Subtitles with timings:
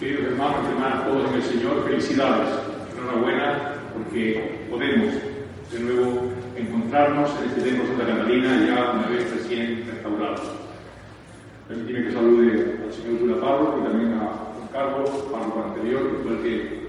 [0.00, 2.48] Queridos hermanos hermanas, todos en el Señor, felicidades.
[2.98, 5.14] Enhorabuena porque podemos
[5.70, 10.42] de nuevo encontrarnos en este templo Santa Catalina ya una vez recién restaurado.
[11.68, 16.22] Permíteme que salude al señor Cura Pablo y también a Juan Carlos, párroco anterior, que
[16.24, 16.88] fue el que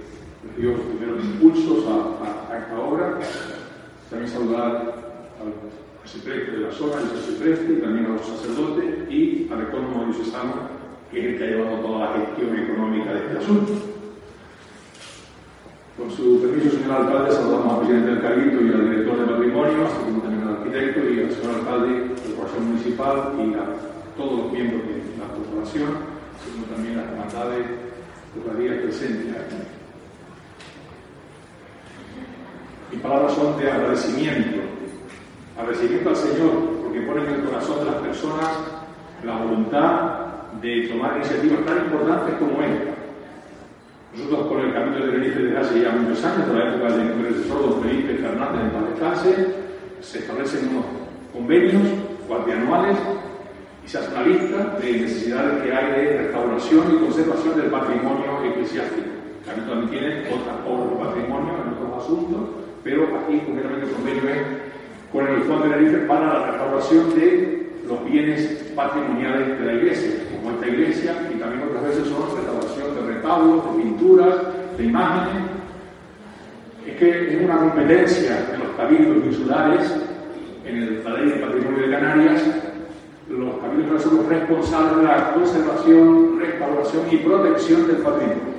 [0.58, 3.20] dio los primeros impulsos a, esta obra.
[4.10, 4.72] También saludar
[5.40, 5.54] al
[6.02, 10.75] arcipreste de la zona, el arcipreste, y también a los sacerdotes y al rector diocesano
[11.16, 13.72] que es el que ha llevado toda la gestión económica de este asunto.
[15.98, 19.86] Con su permiso, señor alcalde, saludamos al presidente del Cabildo y al director de patrimonio,
[19.86, 23.66] así como también al arquitecto y al señor alcalde de la corporación municipal y a
[24.18, 25.90] todos los miembros de la corporación,
[26.36, 27.66] así como también a las hermandades
[28.59, 29.56] días presentes aquí.
[32.92, 34.59] Mis palabras son de agradecimiento,
[35.58, 36.52] agradecimiento al Señor,
[36.84, 38.52] porque pone en el corazón de las personas
[39.23, 40.15] la voluntad
[40.62, 42.95] de tomar iniciativas tan importantes como esta.
[44.16, 47.11] Nosotros con el Camino de Tenerife desde hace ya muchos años, de la época del
[47.11, 49.26] profesor don Felipe Fernández en paz
[50.02, 50.86] se establecen unos
[51.33, 51.81] convenios
[52.28, 52.98] cuartianuales
[53.83, 58.44] y se hace una lista de necesidades que hay de restauración y conservación del patrimonio
[58.45, 59.08] eclesiástico.
[59.45, 62.39] Camino también tiene otras obras de patrimonio en otros asuntos,
[62.83, 64.42] pero aquí concretamente el convenio es
[65.11, 70.11] con el Fondo de Tenerife para la restauración de los bienes patrimoniales de la iglesia,
[70.36, 74.36] como esta iglesia, y también otras veces son restauración de retablos, de pinturas,
[74.77, 75.44] de imágenes.
[76.88, 79.94] Es que es una competencia de los cabildos insulares,
[80.66, 82.42] en la ley de patrimonio de Canarias,
[83.30, 88.55] los cabildos son responsables de la conservación, restauración y protección del patrimonio.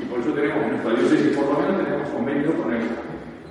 [0.00, 2.82] Y por eso tenemos en nuestra diócesis, por lo menos, tenemos convenio con el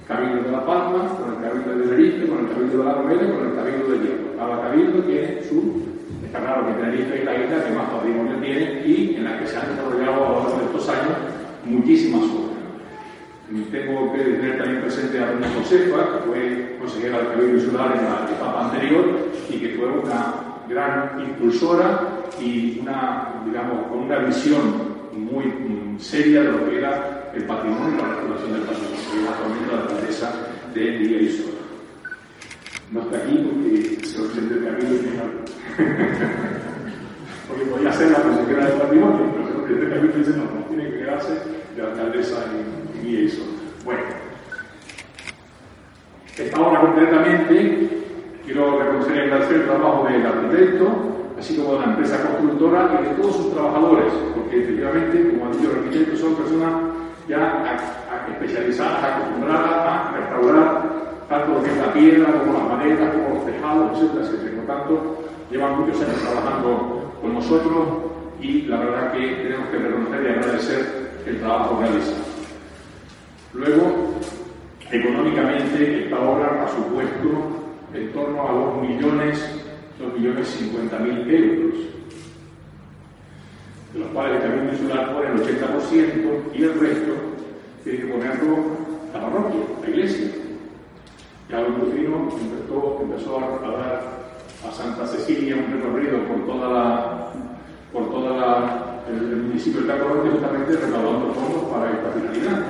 [0.07, 3.23] Cabildo de La Palma, con el Cabildo de Tenerife, con el Cabildo de La Romera
[3.23, 4.24] y con el Cabildo de Hierro.
[4.45, 5.81] Cada cabildo tiene su,
[6.23, 9.47] está claro que Tenerife es la isla que más patrimonio tiene y en la que
[9.47, 11.17] se han desarrollado a lo largo de estos años
[11.65, 13.71] muchísimas obras.
[13.71, 18.03] Tengo que tener también presente a Doña Josefa, que fue consejera del Cabildo Insular en
[18.03, 19.05] la etapa anterior
[19.49, 20.36] y que fue una
[20.70, 22.02] gran impulsora
[22.39, 28.02] y una, digamos, con una visión muy seria de lo que era el patrimonio y
[28.02, 30.33] la restauración del patrimonio, es actualmente la alcaldesa
[30.71, 31.64] de Liga y Sola.
[32.91, 34.99] No está aquí porque se lo siente el camino
[37.47, 40.31] porque podía ser la consejera del patrimonio, pero se lo siente el camino y dice
[40.31, 41.33] no, no, tiene que quedarse
[41.75, 43.31] de alcaldesa en, en y.
[43.83, 44.01] Bueno,
[46.37, 47.89] esta obra concretamente
[48.45, 50.87] quiero reconocer y agradecer el trabajo del arquitecto,
[51.39, 55.52] así como de la empresa constructora y de todos sus trabajadores, porque efectivamente, como han
[55.53, 56.73] dicho los arquitectos, son personas
[57.27, 57.77] ya
[58.31, 60.84] especializadas, acostumbradas a restaurar
[61.30, 64.55] tanto lo que es la piedra, como las maderas, como los tejados, etcétera, etcétera.
[64.55, 65.17] Por tanto,
[65.52, 67.87] llevan muchos años trabajando con nosotros
[68.41, 72.25] y la verdad que tenemos que reconocer y agradecer el trabajo realizado.
[73.53, 74.14] Luego,
[74.91, 77.30] económicamente, esta obra ha supuesto
[77.93, 79.65] en torno a 2 millones
[79.99, 81.75] 2 millones 50 mil euros,
[83.93, 87.14] de los cuales el Cabildo Insular pone el 80% y el resto
[87.83, 88.58] tiene que ponerlo
[89.14, 90.27] la parroquia, la iglesia.
[91.50, 93.42] Ya el Lucino empezó, empezó a,
[93.72, 94.02] dar
[94.67, 97.28] a Santa Cecilia un recorrido por toda la
[97.94, 102.66] por toda la, el, municipio de Tacoronte justamente recaudando fondos para esta finalidad.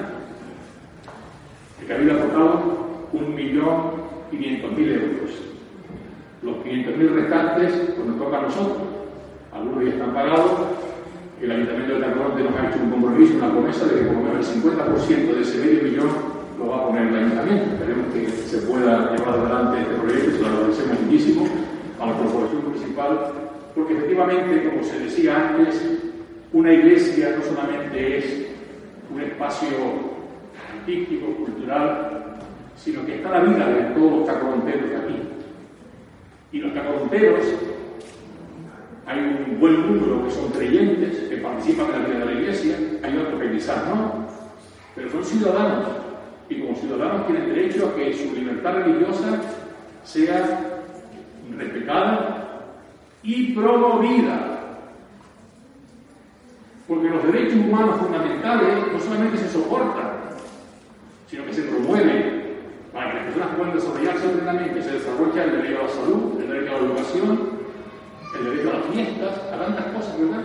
[1.82, 2.50] El Cabildo ha aportado
[3.14, 5.46] 1.500.000 euros
[6.46, 8.78] los 500.000 restantes pues nos toca a nosotros.
[9.52, 10.52] Algunos ya están pagados.
[11.42, 14.22] El Ayuntamiento de Tacoronte nos ha hecho un compromiso, una promesa de que por lo
[14.22, 17.66] menos el 50% de ese medio millón lo va a poner el Ayuntamiento.
[17.74, 21.48] Esperemos que se pueda llevar adelante este proyecto se lo agradecemos muchísimo
[22.00, 23.32] a la Corporación Municipal,
[23.74, 25.82] porque efectivamente, como se decía antes,
[26.54, 28.48] una iglesia no solamente es
[29.14, 29.70] un espacio
[30.80, 32.38] artístico, cultural,
[32.78, 35.16] sino que está la vida de todos los tacoronteros de aquí.
[36.52, 37.46] Y los cacoronteros,
[39.06, 42.76] hay un buen número que son creyentes, que participan en la vida de la iglesia,
[43.04, 44.26] hay otros que quizás no,
[44.96, 45.88] pero son ciudadanos.
[46.50, 49.42] Y como ciudadanos tienen derecho a que su libertad religiosa
[50.04, 50.84] sea
[51.58, 52.46] respetada
[53.24, 54.52] y promovida.
[56.88, 60.12] Porque los derechos humanos fundamentales no solamente se soportan,
[61.28, 62.46] sino que se promueven
[62.94, 66.48] para que las personas puedan desarrollarse plenamente, se desarrolla el derecho a la salud, el
[66.48, 67.50] derecho a la educación,
[68.38, 70.44] el derecho a las fiestas, a tantas cosas, ¿verdad?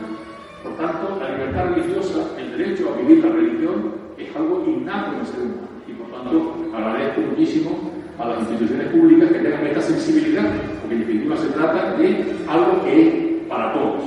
[0.62, 5.20] Por tanto, la libertad religiosa, el derecho a vivir la religión, es algo innato en
[5.20, 5.68] el ser humano.
[5.88, 10.44] Y por tanto, agradezco muchísimo a las instituciones públicas que tengan esta sensibilidad,
[10.80, 14.02] porque en definitiva se trata de algo que es para todos.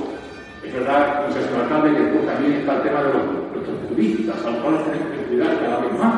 [0.64, 4.44] Es verdad, como señor alcalde, que después también está el tema de los, nuestros turistas,
[4.46, 6.14] a los cuales tenemos que cuidar cada vez más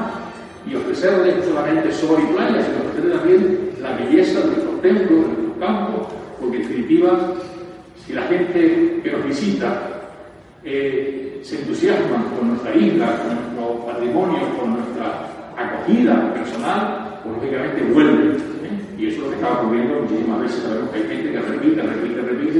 [0.68, 5.08] y ofrecerles no solamente sol y playa, sino ofrecerles también la belleza de nuestros templos,
[5.08, 6.08] de nuestros campos,
[6.40, 7.10] porque en definitiva,
[8.04, 9.95] si la gente que nos visita
[10.66, 18.34] se entusiasma con nuestra isla, con nuestro patrimonio, con nuestra acogida personal, pues lógicamente vuelve.
[18.34, 18.98] ¿eh?
[18.98, 20.62] Y eso es lo que está ocurriendo muchísimas veces.
[20.62, 22.58] Sabemos que hay gente que repite, repite, repite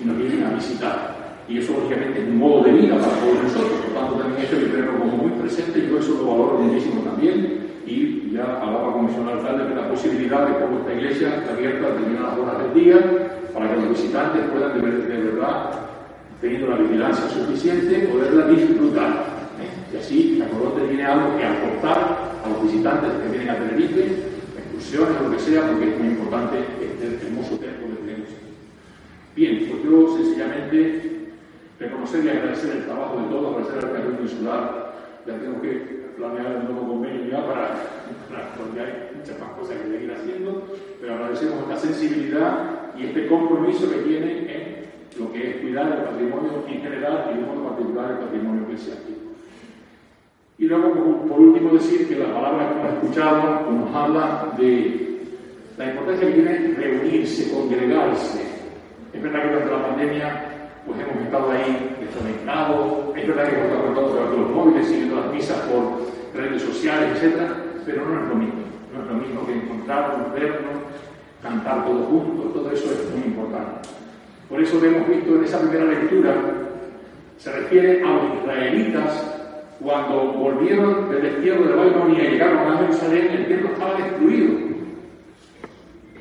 [0.00, 1.16] y nos vienen a visitar.
[1.48, 3.80] Y eso lógicamente es un modo de vida para todos nosotros.
[3.80, 5.88] Por tanto, también eso hay que tenerlo como muy presente.
[5.88, 7.66] Yo eso lo valoro muchísimo también.
[7.86, 11.86] Y ya hablaba con el alcalde de la posibilidad de que esta iglesia está abierta
[11.86, 12.98] a determinadas horas del día
[13.54, 15.95] para que los visitantes puedan de, de verdad
[16.40, 19.10] teniendo la vigilancia suficiente, poderla disfrutar.
[19.60, 19.94] ¿eh?
[19.94, 24.04] Y así la Colote tiene algo que aportar a los visitantes que vienen a Tenerife,
[24.58, 28.28] excursiones, lo que sea, porque es muy importante este hermoso templo que tenemos.
[29.34, 31.16] Bien, pues yo sencillamente
[31.78, 34.94] reconocer y agradecer el trabajo de todos, agradecer al Carril Insular,
[35.26, 37.68] ya tengo que planear un nuevo convenio ya para,
[38.30, 40.62] para, porque hay muchas más cosas que seguir haciendo,
[41.00, 44.75] pero agradecemos esta sensibilidad y este compromiso que tiene en
[45.18, 49.20] lo que es cuidar el patrimonio en general y de modo particular el patrimonio eclesiástico.
[50.58, 55.20] Y luego, por último, decir que la palabra que hemos escuchado nos habla de
[55.76, 58.40] la importancia que tiene reunirse, congregarse.
[59.12, 60.42] Es verdad que durante la pandemia
[60.86, 65.16] pues hemos estado ahí desconectados, es verdad que hemos estado conectados con los móviles, siguiendo
[65.16, 67.42] las misas por redes sociales, etc.,
[67.84, 68.60] pero no es lo mismo.
[68.94, 70.78] No es lo mismo que encontrarnos, vernos,
[71.42, 73.88] cantar todos juntos, todo eso es muy importante.
[74.48, 76.34] Por eso lo hemos visto en esa primera lectura,
[77.36, 79.36] se refiere a los israelitas
[79.80, 84.54] cuando volvieron del destierro de Babilonia y llegaron a Jerusalén, el templo estaba destruido.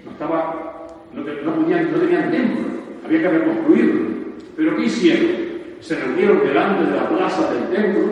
[0.04, 2.66] No, estaba, no, tenían, no tenían templo,
[3.06, 4.16] había que reconstruirlo.
[4.58, 5.46] Pero ¿qué hicieron?
[5.80, 8.04] Se reunieron delante de la plaza del templo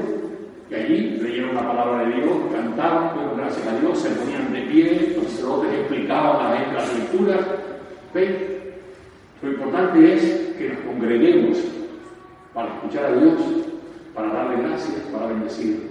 [0.69, 4.61] y allí leyeron la palabra de Dios, cantaban, dieron gracias a Dios, se ponían de
[4.61, 7.39] pie, los sacerdotes explicaban las, las lecturas.
[9.43, 11.57] Lo importante es que nos congreguemos
[12.53, 13.41] para escuchar a Dios,
[14.15, 15.83] para darle gracias, para bendecirle.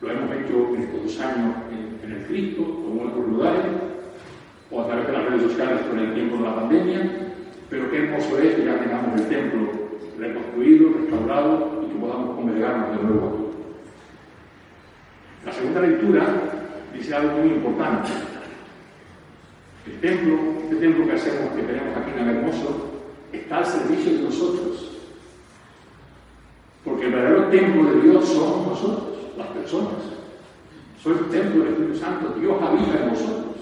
[0.00, 3.66] Lo hemos hecho en estos dos años en, el Cristo en otros lugares,
[4.70, 7.10] o a través de las redes sociales por el tiempo de la pandemia,
[7.68, 9.68] pero qué hermoso es que ya tengamos el templo
[10.18, 13.44] reconstruido, restaurado y que podamos congregarnos de nuevo aquí.
[15.44, 16.26] La segunda lectura
[16.94, 18.08] dice algo muy importante.
[19.86, 22.90] El templo, este templo que hacemos, que tenemos aquí en el Hermoso,
[23.32, 24.92] está al servicio de nosotros.
[26.84, 29.94] Porque el verdadero templo de Dios somos nosotros, las personas.
[31.02, 33.56] Soy el templo del Espíritu Santo, Dios habita en nosotros.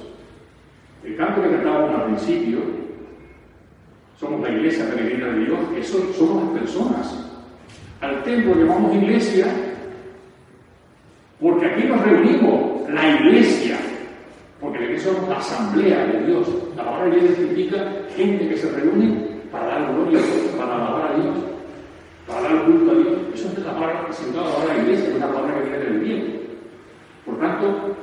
[1.03, 2.59] El canto que cantábamos al principio,
[4.19, 7.31] somos la iglesia peregrina de Dios, eso somos las personas.
[8.00, 9.47] Al templo llamamos iglesia
[11.41, 13.77] porque aquí nos reunimos, la iglesia,
[14.64, 16.49] porque la iglesia es la asamblea de Dios.
[16.75, 21.12] La palabra iglesia significa gente que se reúne para dar gloria a Dios, para alabar
[21.12, 21.37] a Dios,
[22.26, 23.12] para dar culto a Dios.
[23.34, 25.99] Eso es la palabra que se la palabra iglesia, es una palabra que viene del
[25.99, 26.40] bien.
[27.26, 27.94] Por tanto,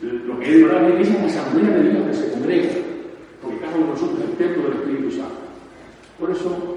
[0.00, 2.68] lo que es de verdad la iglesia es la asamblea de Dios que se congrega,
[3.42, 5.40] porque cada uno de nosotros es el templo del Espíritu Santo.
[6.20, 6.76] Por eso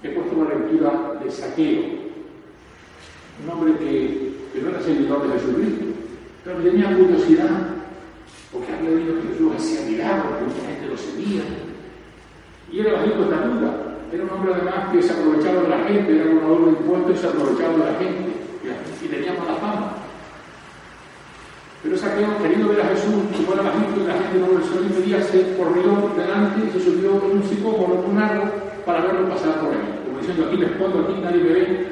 [0.00, 1.82] he puesto la lectura de Saqueo,
[3.42, 5.84] un hombre que, que no era seguidor de Jesucristo,
[6.44, 7.63] pero tenía curiosidad
[8.54, 11.42] porque había oído que Jesús hacía milagros, que mucha gente lo seguía.
[12.70, 13.70] Y era bajito de estatura,
[14.14, 17.18] era un hombre además que se aprovechaba de la gente, era un de impuestos y
[17.18, 18.30] se aprovechaba de la gente,
[19.02, 19.92] y tenía mala fama.
[21.82, 25.20] Pero Saqueo, queriendo ver a Jesús, como era bajito y la gente no lo día,
[25.20, 28.50] se corrió delante y se subió con un psicólogo, con un árbol,
[28.86, 30.00] para verlo pasar por ahí.
[30.06, 31.86] Como diciendo, aquí me escondo, aquí nadie me ve.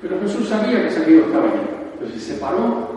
[0.00, 1.60] Pero Jesús sabía que Saqueo estaba allí.
[1.92, 2.88] Entonces se paró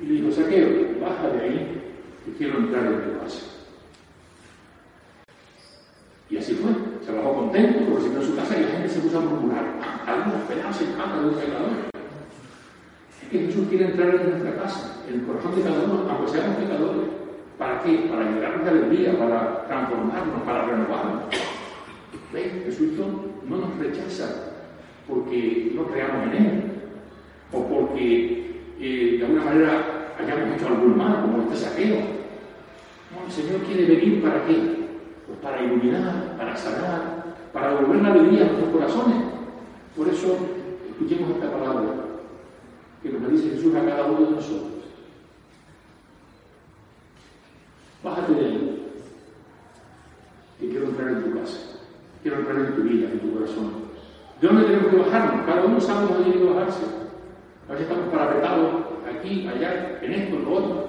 [0.00, 0.68] y le dijo, Saqueo,
[1.00, 1.81] baja de ahí
[2.26, 3.40] y quiero entrar en tu casa.
[6.30, 6.70] Y así fue,
[7.04, 9.64] se bajó contento porque se en su casa y la gente se puso a murmurar,
[10.06, 11.70] alguna esperanza en casa de un pecador.
[13.22, 16.32] Es que Jesús quiere entrar en nuestra casa, en el corazón de cada uno, aunque
[16.32, 17.08] seamos pecadores.
[17.58, 18.08] ¿Para qué?
[18.10, 21.24] Para llenarnos de alegría, para transformarnos, para renovarnos.
[22.32, 22.62] ¿Ven?
[22.64, 23.06] Jesucristo
[23.46, 24.52] no nos rechaza
[25.06, 26.62] porque no creamos en Él
[27.52, 32.00] o porque eh, de alguna manera hayamos hecho algún mal, como este saqueo.
[33.10, 34.88] No, el Señor quiere venir para qué?
[35.26, 39.16] Pues para iluminar, para sanar, para devolver la alegría a nuestros corazones.
[39.96, 40.36] Por eso,
[40.90, 41.94] escuchemos esta palabra
[43.02, 44.72] que nos dice Jesús a cada uno de nosotros.
[48.02, 48.92] Bájate de ahí,
[50.58, 51.58] que quiero entrar en tu casa.
[52.22, 53.70] quiero entrar en tu vida, en tu corazón.
[54.40, 55.46] ¿De dónde tenemos que bajarnos?
[55.46, 56.82] Cada uno sabe dónde tiene que bajarse.
[57.68, 58.81] A veces estamos parapetados
[59.18, 60.88] aquí, allá, en esto, en lo otro.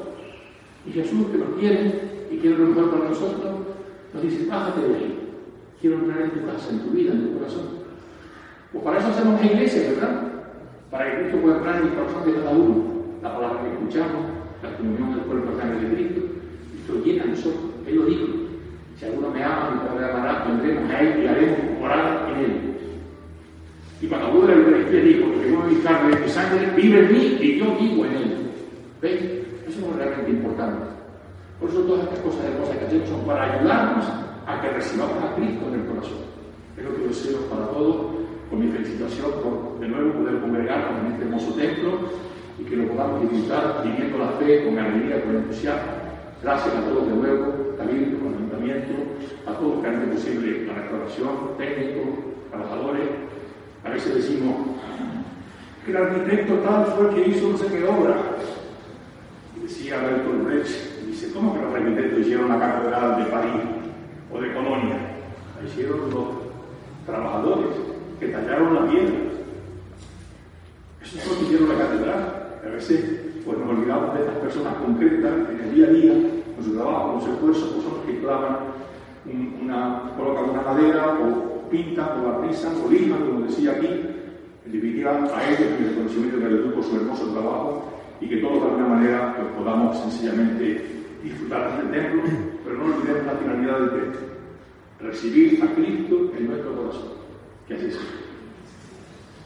[0.86, 3.52] Y Jesús, que nos quiere y quiere lo mejor para nosotros,
[4.14, 5.20] nos dice, bájate de ahí.
[5.80, 7.84] Quiero entrar en tu casa, en tu vida, en tu corazón.
[8.72, 10.22] Pues para eso hacemos la iglesia, ¿verdad?
[10.90, 12.84] Para que Cristo pueda entrar en el corazón de cada uno.
[13.22, 14.26] La palabra que escuchamos,
[14.62, 16.22] la comunión del cuerpo sangre de Cristo,
[16.80, 17.64] esto llena a nosotros.
[17.88, 18.28] Él lo dijo.
[18.98, 22.74] Si alguno me ama, mi Padre amará, vendremos a Él y haremos morar en Él.
[24.02, 25.33] Y cuando de la Eucaristía dijo,
[25.64, 28.52] yo mi carne y mi sangre vive en mí y yo vivo en Él.
[29.02, 29.22] ¿Veis?
[29.68, 30.86] Eso es realmente importante.
[31.60, 34.06] Por eso todas estas cosas hermosas que hacemos son para ayudarnos
[34.46, 36.24] a que recibamos a Cristo en el corazón.
[36.78, 37.96] Es lo que deseo para todos,
[38.50, 41.92] con mi felicitación por de nuevo poder congregarnos en este hermoso templo
[42.60, 45.92] y que lo podamos disfrutar viviendo la fe con alegría, con entusiasmo.
[46.42, 48.94] Gracias a todos de nuevo, David, al Ayuntamiento,
[49.48, 52.20] a todos los que han hecho posible la restauración, técnicos,
[52.52, 53.08] trabajadores.
[53.86, 54.56] A veces decimos
[55.86, 58.16] que el arquitecto tal fue el que hizo no sé qué obra.
[59.58, 63.62] Y decía Bertolt Brecht, dice, ¿cómo que los arquitectos hicieron la catedral de París
[64.32, 64.98] o de Colonia?
[65.60, 66.26] La hicieron los
[67.06, 67.70] trabajadores
[68.20, 69.16] que tallaron la piedra.
[71.04, 72.60] Eso es lo que hicieron la catedral.
[72.66, 73.04] A veces
[73.46, 76.14] pues nos olvidamos de estas personas concretas en el día a día,
[76.56, 78.58] con su trabajo, con su esfuerzo, pues son los que clavan
[79.62, 84.13] una, colocan una madera o pintan o barnizan o lijan, como decía aquí,
[84.74, 88.70] definitiva a ellos mi reconocimiento de gratitud por su hermoso trabajo y que todos de
[88.70, 90.86] alguna manera pues, podamos sencillamente
[91.24, 92.24] disfrutar del templo,
[92.64, 94.20] pero no olvidemos la finalidad del templo,
[95.00, 97.14] recibir a Cristo en nuestro corazón.
[97.68, 98.23] Que así sea.